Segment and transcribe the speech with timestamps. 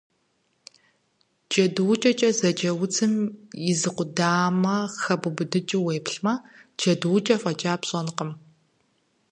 [1.49, 3.13] Джэдуукӏэкӏэ зэджэ удзым
[3.69, 6.33] и зы къудамэ хэбубыдыкӏрэ уеплъмэ,
[6.77, 8.31] джэдуукӏэ фӏэкӏа пщӏэнкъым.